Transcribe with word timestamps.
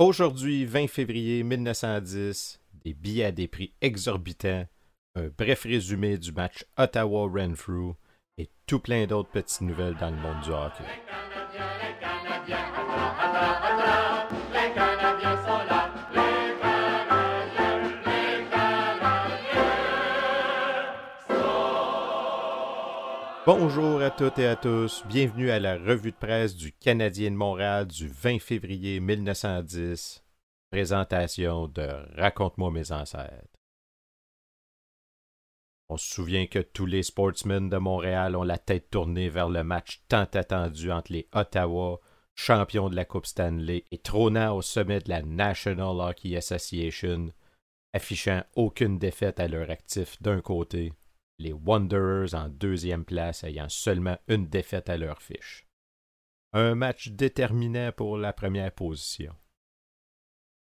Aujourd'hui, 0.00 0.64
20 0.64 0.88
février 0.88 1.42
1910, 1.42 2.58
des 2.86 2.94
billets 2.94 3.26
à 3.26 3.32
des 3.32 3.48
prix 3.48 3.74
exorbitants, 3.82 4.64
un 5.14 5.28
bref 5.36 5.64
résumé 5.64 6.16
du 6.16 6.32
match 6.32 6.64
Ottawa-Renfrew 6.78 7.92
et 8.38 8.48
tout 8.66 8.80
plein 8.80 9.04
d'autres 9.04 9.28
petites 9.28 9.60
nouvelles 9.60 9.98
dans 10.00 10.08
le 10.08 10.16
monde 10.16 10.40
du 10.42 10.52
hockey. 10.52 10.84
Bonjour 23.52 24.00
à 24.00 24.12
toutes 24.12 24.38
et 24.38 24.46
à 24.46 24.54
tous, 24.54 25.04
bienvenue 25.08 25.50
à 25.50 25.58
la 25.58 25.76
revue 25.76 26.12
de 26.12 26.16
presse 26.16 26.54
du 26.54 26.70
Canadien 26.70 27.32
de 27.32 27.36
Montréal 27.36 27.84
du 27.84 28.06
20 28.06 28.38
février 28.38 29.00
1910. 29.00 30.24
Présentation 30.70 31.66
de 31.66 31.88
Raconte-moi 32.14 32.70
mes 32.70 32.92
ancêtres. 32.92 33.58
On 35.88 35.96
se 35.96 36.14
souvient 36.14 36.46
que 36.46 36.60
tous 36.60 36.86
les 36.86 37.02
sportsmen 37.02 37.68
de 37.68 37.76
Montréal 37.76 38.36
ont 38.36 38.44
la 38.44 38.56
tête 38.56 38.88
tournée 38.88 39.28
vers 39.28 39.48
le 39.48 39.64
match 39.64 40.04
tant 40.06 40.28
attendu 40.32 40.92
entre 40.92 41.12
les 41.12 41.28
Ottawa, 41.34 41.98
champions 42.36 42.88
de 42.88 42.94
la 42.94 43.04
Coupe 43.04 43.26
Stanley 43.26 43.84
et 43.90 43.98
trônant 43.98 44.54
au 44.54 44.62
sommet 44.62 45.00
de 45.00 45.08
la 45.08 45.22
National 45.22 45.98
Hockey 45.98 46.36
Association, 46.36 47.32
affichant 47.94 48.44
aucune 48.54 49.00
défaite 49.00 49.40
à 49.40 49.48
leur 49.48 49.70
actif 49.70 50.22
d'un 50.22 50.40
côté 50.40 50.92
les 51.40 51.54
Wanderers 51.54 52.34
en 52.34 52.48
deuxième 52.48 53.04
place 53.04 53.44
ayant 53.44 53.68
seulement 53.68 54.18
une 54.28 54.46
défaite 54.46 54.90
à 54.90 54.98
leur 54.98 55.22
fiche. 55.22 55.66
Un 56.52 56.74
match 56.74 57.08
déterminant 57.08 57.92
pour 57.92 58.18
la 58.18 58.32
première 58.32 58.72
position. 58.72 59.34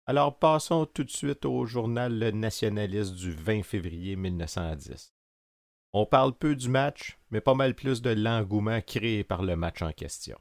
Alors 0.05 0.39
passons 0.39 0.85
tout 0.85 1.03
de 1.03 1.09
suite 1.09 1.45
au 1.45 1.66
journal 1.66 2.17
Le 2.17 2.31
Nationaliste 2.31 3.16
du 3.16 3.31
20 3.31 3.63
février 3.63 4.16
1910. 4.16 5.13
On 5.94 6.05
parle 6.05 6.38
peu 6.38 6.55
du 6.55 6.69
match, 6.69 7.19
mais 7.31 7.41
pas 7.41 7.53
mal 7.53 7.75
plus 7.75 8.02
de 8.02 8.11
l'engouement 8.11 8.81
créé 8.81 9.25
par 9.25 9.44
le 9.44 9.58
match 9.58 9.81
en 9.81 9.91
question. 9.91 10.39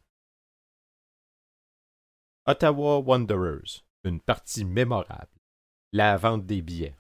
Ottawa 2.47 3.01
Wanderers, 3.01 3.85
une 4.05 4.21
partie 4.21 4.65
mémorable. 4.65 5.41
La 5.93 6.17
vente 6.17 6.47
des 6.47 6.63
billets. 6.63 6.95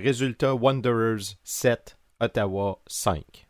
Résultat 0.00 0.54
Wanderers 0.54 1.36
7, 1.44 1.97
Ottawa 2.20 2.82
5. 2.88 3.46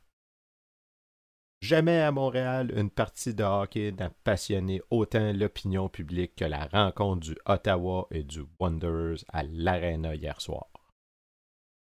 Jamais 1.63 2.01
à 2.01 2.13
Montréal 2.13 2.71
une 2.77 2.91
partie 2.91 3.33
de 3.33 3.43
hockey 3.43 3.93
n'a 3.93 4.11
passionné 4.11 4.83
autant 4.91 5.33
l'opinion 5.33 5.89
publique 5.89 6.37
que 6.37 6.45
la 6.45 6.67
rencontre 6.67 7.21
du 7.21 7.37
Ottawa 7.47 8.07
et 8.11 8.25
du 8.25 8.43
Wanderers 8.61 9.25
à 9.33 9.43
l'Arena 9.43 10.15
hier 10.15 10.39
soir. 10.43 10.69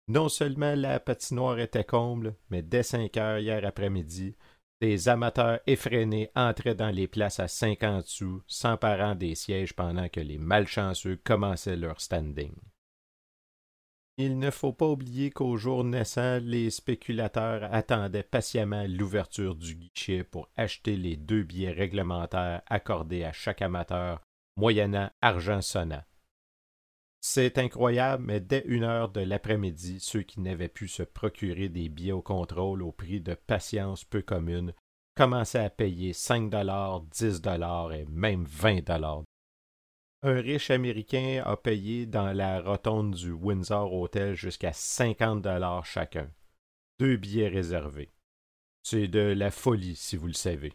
Non 0.08 0.28
seulement 0.28 0.74
la 0.74 0.98
patinoire 0.98 1.60
était 1.60 1.84
comble, 1.84 2.34
mais 2.50 2.62
dès 2.62 2.82
5 2.82 3.16
heures 3.16 3.38
hier 3.38 3.64
après-midi, 3.64 4.34
des 4.80 5.08
amateurs 5.08 5.60
effrénés 5.68 6.30
entraient 6.34 6.74
dans 6.74 6.90
les 6.90 7.06
places 7.06 7.38
à 7.38 7.46
50 7.46 8.04
sous, 8.04 8.42
s'emparant 8.48 9.14
des 9.14 9.36
sièges 9.36 9.74
pendant 9.74 10.08
que 10.08 10.18
les 10.18 10.38
malchanceux 10.38 11.20
commençaient 11.22 11.76
leur 11.76 12.00
standing. 12.00 12.56
Il 14.18 14.38
ne 14.38 14.50
faut 14.50 14.74
pas 14.74 14.88
oublier 14.88 15.30
qu'au 15.30 15.56
jour 15.56 15.84
naissant, 15.84 16.38
les 16.42 16.70
spéculateurs 16.70 17.72
attendaient 17.72 18.22
patiemment 18.22 18.84
l'ouverture 18.86 19.54
du 19.54 19.74
guichet 19.74 20.22
pour 20.22 20.50
acheter 20.56 20.96
les 20.96 21.16
deux 21.16 21.42
billets 21.42 21.72
réglementaires 21.72 22.60
accordés 22.66 23.24
à 23.24 23.32
chaque 23.32 23.62
amateur, 23.62 24.20
moyennant 24.56 25.10
argent 25.22 25.62
sonnant. 25.62 26.02
C'est 27.24 27.56
incroyable, 27.56 28.24
mais 28.24 28.40
dès 28.40 28.64
une 28.66 28.82
heure 28.84 29.08
de 29.08 29.20
l'après-midi, 29.20 30.00
ceux 30.00 30.22
qui 30.22 30.40
n'avaient 30.40 30.68
pu 30.68 30.88
se 30.88 31.04
procurer 31.04 31.68
des 31.68 31.88
billets 31.88 32.12
au 32.12 32.20
contrôle 32.20 32.82
au 32.82 32.92
prix 32.92 33.20
de 33.20 33.34
patience 33.34 34.04
peu 34.04 34.22
commune 34.22 34.74
commençaient 35.16 35.58
à 35.60 35.70
payer 35.70 36.12
cinq 36.12 36.50
dollars, 36.50 37.02
dix 37.02 37.40
dollars 37.40 37.92
et 37.92 38.06
même 38.06 38.44
vingt 38.44 38.84
dollars 38.84 39.22
un 40.24 40.40
riche 40.40 40.70
Américain 40.70 41.42
a 41.44 41.56
payé 41.56 42.06
dans 42.06 42.32
la 42.32 42.60
rotonde 42.60 43.14
du 43.14 43.32
Windsor 43.32 43.92
Hotel 43.92 44.34
jusqu'à 44.34 44.72
50 44.72 45.42
dollars 45.42 45.84
chacun. 45.84 46.30
Deux 47.00 47.16
billets 47.16 47.48
réservés. 47.48 48.10
C'est 48.84 49.08
de 49.08 49.18
la 49.18 49.50
folie, 49.50 49.96
si 49.96 50.16
vous 50.16 50.28
le 50.28 50.32
savez. 50.32 50.72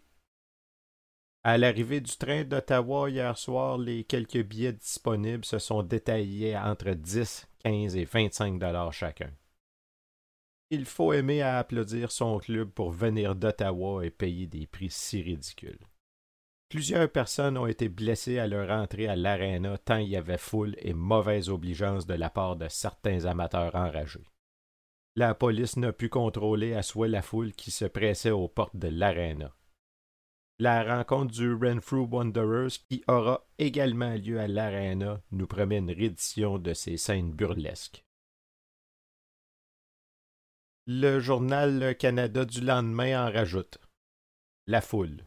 À 1.44 1.58
l'arrivée 1.58 2.02
du 2.02 2.18
train 2.18 2.44
d'Ottawa 2.44 3.10
hier 3.10 3.38
soir, 3.38 3.78
les 3.78 4.04
quelques 4.04 4.44
billets 4.44 4.74
disponibles 4.74 5.46
se 5.46 5.60
sont 5.60 5.82
détaillés 5.82 6.58
entre 6.58 6.92
10, 6.92 7.48
15 7.60 7.96
et 7.96 8.04
25 8.04 8.60
dollars 8.60 8.92
chacun. 8.92 9.32
Il 10.72 10.84
faut 10.84 11.14
aimer 11.14 11.42
à 11.42 11.60
applaudir 11.60 12.12
son 12.12 12.40
club 12.40 12.70
pour 12.72 12.92
venir 12.92 13.34
d'Ottawa 13.34 14.06
et 14.06 14.10
payer 14.10 14.48
des 14.48 14.68
prix 14.68 14.90
si 14.90 15.22
ridicules. 15.22 15.80
Plusieurs 16.70 17.10
personnes 17.10 17.58
ont 17.58 17.68
été 17.68 17.88
blessées 17.88 18.40
à 18.40 18.48
leur 18.48 18.70
entrée 18.70 19.08
à 19.08 19.16
l'aréna 19.16 19.78
tant 19.78 19.98
il 19.98 20.10
y 20.10 20.18
avait 20.18 20.38
foule 20.38 20.76
et 20.80 20.94
mauvaise 20.94 21.50
obligeance 21.50 22.06
de 22.06 22.14
la 22.14 22.30
part 22.30 22.58
de 22.58 22.68
certains 22.68 23.24
amateurs 23.24 23.76
enragés. 23.76 24.28
La 25.16 25.34
police 25.34 25.78
n'a 25.78 25.94
pu 25.94 26.10
contrôler 26.10 26.74
à 26.74 26.84
souhait 26.84 27.08
la 27.08 27.22
foule 27.22 27.54
qui 27.54 27.72
se 27.72 27.86
pressait 27.86 28.32
aux 28.32 28.50
portes 28.50 28.76
de 28.76 28.90
l'aréna. 28.90 29.56
La 30.60 30.84
rencontre 30.84 31.32
du 31.32 31.54
Renfrew 31.54 32.08
Wanderers, 32.12 32.80
qui 32.90 33.04
aura 33.08 33.48
également 33.58 34.16
lieu 34.16 34.40
à 34.40 34.48
l'aréna, 34.48 35.22
nous 35.32 35.48
promet 35.48 35.78
une 35.78 35.92
réédition 35.92 36.58
de 36.58 36.74
ces 36.74 36.98
scènes 36.98 37.32
burlesques. 37.32 38.04
Le 40.86 41.20
journal 41.20 41.96
Canada 41.98 42.44
du 42.44 42.62
lendemain 42.62 43.28
en 43.28 43.32
rajoute. 43.32 43.78
La 44.66 44.82
foule. 44.82 45.26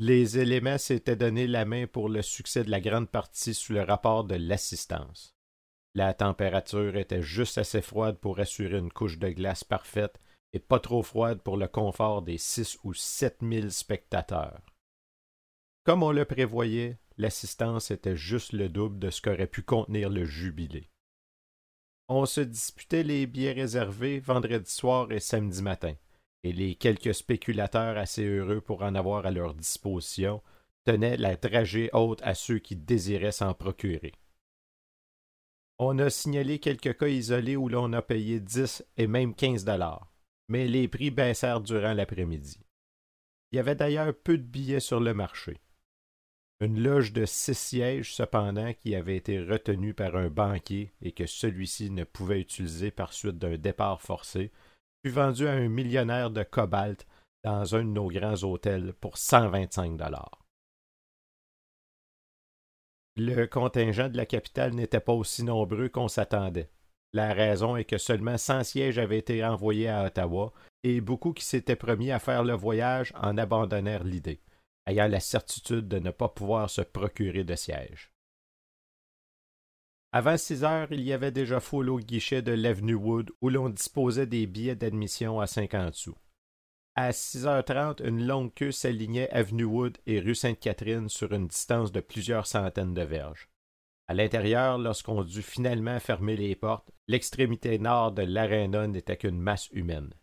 Les 0.00 0.38
éléments 0.38 0.78
s'étaient 0.78 1.16
donné 1.16 1.48
la 1.48 1.64
main 1.64 1.88
pour 1.88 2.08
le 2.08 2.22
succès 2.22 2.62
de 2.62 2.70
la 2.70 2.80
grande 2.80 3.10
partie 3.10 3.52
sous 3.52 3.72
le 3.72 3.82
rapport 3.82 4.22
de 4.22 4.36
l'assistance. 4.36 5.34
La 5.94 6.14
température 6.14 6.96
était 6.96 7.22
juste 7.22 7.58
assez 7.58 7.82
froide 7.82 8.18
pour 8.18 8.38
assurer 8.38 8.78
une 8.78 8.92
couche 8.92 9.18
de 9.18 9.28
glace 9.30 9.64
parfaite 9.64 10.20
et 10.52 10.60
pas 10.60 10.78
trop 10.78 11.02
froide 11.02 11.40
pour 11.40 11.56
le 11.56 11.66
confort 11.66 12.22
des 12.22 12.38
six 12.38 12.78
ou 12.84 12.94
sept 12.94 13.42
mille 13.42 13.72
spectateurs. 13.72 14.60
Comme 15.82 16.04
on 16.04 16.12
le 16.12 16.24
prévoyait, 16.24 16.98
l'assistance 17.16 17.90
était 17.90 18.16
juste 18.16 18.52
le 18.52 18.68
double 18.68 19.00
de 19.00 19.10
ce 19.10 19.20
qu'aurait 19.20 19.48
pu 19.48 19.62
contenir 19.62 20.10
le 20.10 20.24
jubilé. 20.24 20.90
On 22.08 22.24
se 22.24 22.40
disputait 22.40 23.02
les 23.02 23.26
billets 23.26 23.52
réservés 23.52 24.20
vendredi 24.20 24.70
soir 24.70 25.10
et 25.10 25.18
samedi 25.18 25.60
matin 25.60 25.94
et 26.44 26.52
les 26.52 26.74
quelques 26.74 27.14
spéculateurs 27.14 27.96
assez 27.96 28.24
heureux 28.24 28.60
pour 28.60 28.82
en 28.82 28.94
avoir 28.94 29.26
à 29.26 29.30
leur 29.30 29.54
disposition 29.54 30.42
tenaient 30.84 31.16
la 31.16 31.36
dragée 31.36 31.90
haute 31.92 32.22
à 32.22 32.34
ceux 32.34 32.58
qui 32.58 32.76
désiraient 32.76 33.32
s'en 33.32 33.54
procurer. 33.54 34.12
On 35.78 35.98
a 35.98 36.10
signalé 36.10 36.58
quelques 36.58 36.96
cas 36.96 37.08
isolés 37.08 37.56
où 37.56 37.68
l'on 37.68 37.92
a 37.92 38.02
payé 38.02 38.40
10 38.40 38.84
et 38.96 39.06
même 39.06 39.34
15 39.34 39.64
dollars, 39.64 40.12
mais 40.48 40.66
les 40.66 40.88
prix 40.88 41.10
baissèrent 41.10 41.60
durant 41.60 41.92
l'après-midi. 41.92 42.58
Il 43.52 43.56
y 43.56 43.58
avait 43.60 43.76
d'ailleurs 43.76 44.14
peu 44.14 44.36
de 44.38 44.42
billets 44.42 44.80
sur 44.80 45.00
le 45.00 45.14
marché. 45.14 45.60
Une 46.60 46.82
loge 46.82 47.12
de 47.12 47.24
six 47.24 47.56
sièges, 47.56 48.12
cependant, 48.12 48.72
qui 48.74 48.96
avait 48.96 49.16
été 49.16 49.40
retenue 49.40 49.94
par 49.94 50.16
un 50.16 50.28
banquier 50.28 50.92
et 51.00 51.12
que 51.12 51.26
celui-ci 51.26 51.90
ne 51.90 52.02
pouvait 52.02 52.40
utiliser 52.40 52.90
par 52.90 53.12
suite 53.12 53.38
d'un 53.38 53.56
départ 53.56 54.02
forcé, 54.02 54.50
fut 55.04 55.12
vendu 55.12 55.46
à 55.46 55.52
un 55.52 55.68
millionnaire 55.68 56.30
de 56.30 56.42
cobalt 56.42 57.06
dans 57.44 57.74
un 57.74 57.84
de 57.84 57.90
nos 57.90 58.08
grands 58.08 58.42
hôtels 58.42 58.92
pour 58.94 59.18
125 59.18 59.96
dollars. 59.96 60.44
Le 63.16 63.46
contingent 63.46 64.08
de 64.08 64.16
la 64.16 64.26
capitale 64.26 64.74
n'était 64.74 65.00
pas 65.00 65.12
aussi 65.12 65.42
nombreux 65.42 65.88
qu'on 65.88 66.08
s'attendait. 66.08 66.70
La 67.12 67.32
raison 67.32 67.76
est 67.76 67.84
que 67.84 67.98
seulement 67.98 68.36
100 68.36 68.64
sièges 68.64 68.98
avaient 68.98 69.18
été 69.18 69.44
envoyés 69.44 69.88
à 69.88 70.04
Ottawa 70.04 70.52
et 70.84 71.00
beaucoup 71.00 71.32
qui 71.32 71.44
s'étaient 71.44 71.74
promis 71.74 72.12
à 72.12 72.18
faire 72.18 72.44
le 72.44 72.54
voyage 72.54 73.12
en 73.16 73.38
abandonnèrent 73.38 74.04
l'idée, 74.04 74.40
ayant 74.86 75.08
la 75.08 75.20
certitude 75.20 75.88
de 75.88 75.98
ne 75.98 76.10
pas 76.10 76.28
pouvoir 76.28 76.70
se 76.70 76.82
procurer 76.82 77.44
de 77.44 77.56
sièges. 77.56 78.12
Avant 80.10 80.38
six 80.38 80.64
heures, 80.64 80.90
il 80.90 81.02
y 81.02 81.12
avait 81.12 81.32
déjà 81.32 81.60
foule 81.60 81.90
au 81.90 81.98
guichet 81.98 82.40
de 82.40 82.52
l'Avenue 82.52 82.94
Wood 82.94 83.30
où 83.42 83.50
l'on 83.50 83.68
disposait 83.68 84.26
des 84.26 84.46
billets 84.46 84.74
d'admission 84.74 85.38
à 85.38 85.46
50 85.46 85.94
sous. 85.94 86.16
À 86.94 87.10
6h30, 87.10 88.02
une 88.02 88.26
longue 88.26 88.54
queue 88.54 88.72
s'alignait 88.72 89.28
Avenue 89.30 89.64
Wood 89.64 89.98
et 90.06 90.18
rue 90.18 90.34
Sainte-Catherine 90.34 91.10
sur 91.10 91.32
une 91.32 91.46
distance 91.46 91.92
de 91.92 92.00
plusieurs 92.00 92.46
centaines 92.46 92.94
de 92.94 93.02
verges. 93.02 93.50
À 94.08 94.14
l'intérieur, 94.14 94.78
lorsqu'on 94.78 95.22
dut 95.22 95.42
finalement 95.42 96.00
fermer 96.00 96.36
les 96.36 96.56
portes, 96.56 96.90
l'extrémité 97.06 97.78
nord 97.78 98.12
de 98.12 98.22
l'aréna 98.22 98.86
n'était 98.86 99.18
qu'une 99.18 99.38
masse 99.38 99.68
humaine. 99.72 100.14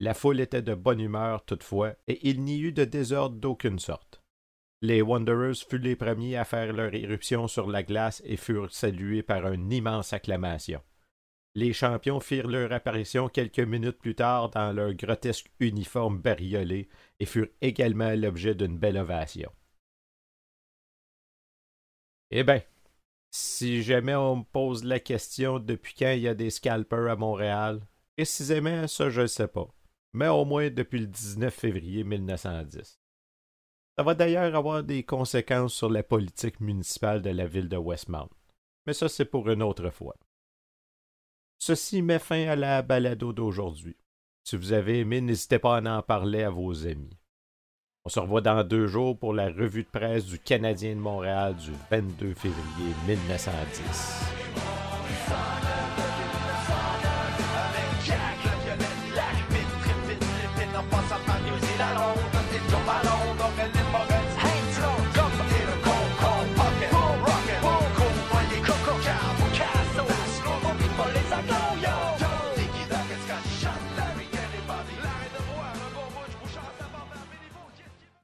La 0.00 0.12
foule 0.12 0.40
était 0.40 0.62
de 0.62 0.74
bonne 0.74 1.00
humeur 1.00 1.46
toutefois, 1.46 1.94
et 2.06 2.28
il 2.28 2.42
n'y 2.42 2.60
eut 2.60 2.72
de 2.72 2.84
désordre 2.84 3.36
d'aucune 3.36 3.78
sorte. 3.78 4.19
Les 4.82 5.02
Wanderers 5.02 5.56
furent 5.68 5.80
les 5.80 5.96
premiers 5.96 6.36
à 6.36 6.44
faire 6.44 6.72
leur 6.72 6.94
éruption 6.94 7.48
sur 7.48 7.68
la 7.68 7.82
glace 7.82 8.22
et 8.24 8.38
furent 8.38 8.72
salués 8.72 9.22
par 9.22 9.52
une 9.52 9.70
immense 9.70 10.14
acclamation. 10.14 10.82
Les 11.54 11.72
champions 11.72 12.20
firent 12.20 12.46
leur 12.46 12.72
apparition 12.72 13.28
quelques 13.28 13.60
minutes 13.60 13.98
plus 13.98 14.14
tard 14.14 14.50
dans 14.50 14.72
leur 14.72 14.94
grotesque 14.94 15.50
uniforme 15.58 16.18
bariolé 16.18 16.88
et 17.18 17.26
furent 17.26 17.50
également 17.60 18.14
l'objet 18.14 18.54
d'une 18.54 18.78
belle 18.78 18.96
ovation. 18.96 19.50
Eh 22.30 22.44
bien, 22.44 22.62
si 23.32 23.82
jamais 23.82 24.14
on 24.14 24.36
me 24.36 24.44
pose 24.44 24.84
la 24.84 25.00
question 25.00 25.58
depuis 25.58 25.94
quand 25.98 26.12
il 26.12 26.22
y 26.22 26.28
a 26.28 26.34
des 26.34 26.50
scalpers 26.50 27.10
à 27.10 27.16
Montréal, 27.16 27.80
précisément 28.16 28.86
ça 28.86 29.10
je 29.10 29.22
ne 29.22 29.26
sais 29.26 29.48
pas, 29.48 29.68
mais 30.12 30.28
au 30.28 30.44
moins 30.44 30.70
depuis 30.70 31.00
le 31.00 31.06
19 31.06 31.52
février 31.52 32.04
1910. 32.04 33.00
Ça 34.00 34.04
va 34.04 34.14
d'ailleurs 34.14 34.54
avoir 34.54 34.82
des 34.82 35.02
conséquences 35.02 35.74
sur 35.74 35.90
la 35.90 36.02
politique 36.02 36.58
municipale 36.58 37.20
de 37.20 37.28
la 37.28 37.46
ville 37.46 37.68
de 37.68 37.76
Westmount. 37.76 38.30
Mais 38.86 38.94
ça, 38.94 39.10
c'est 39.10 39.26
pour 39.26 39.50
une 39.50 39.62
autre 39.62 39.90
fois. 39.90 40.16
Ceci 41.58 42.00
met 42.00 42.18
fin 42.18 42.48
à 42.48 42.56
la 42.56 42.80
balado 42.80 43.34
d'aujourd'hui. 43.34 43.98
Si 44.42 44.56
vous 44.56 44.72
avez 44.72 45.00
aimé, 45.00 45.20
n'hésitez 45.20 45.58
pas 45.58 45.76
à 45.76 45.98
en 45.98 46.00
parler 46.00 46.42
à 46.42 46.48
vos 46.48 46.86
amis. 46.86 47.18
On 48.06 48.08
se 48.08 48.20
revoit 48.20 48.40
dans 48.40 48.64
deux 48.64 48.86
jours 48.86 49.18
pour 49.18 49.34
la 49.34 49.50
revue 49.50 49.84
de 49.84 49.90
presse 49.90 50.24
du 50.24 50.38
Canadien 50.38 50.94
de 50.94 51.00
Montréal 51.00 51.54
du 51.56 51.72
22 51.90 52.32
février 52.32 52.94
1910. 53.06 54.30
Lo 62.70 62.78
para 62.86 63.14
hondo 63.14 63.50
que 63.56 63.62
el 63.62 64.09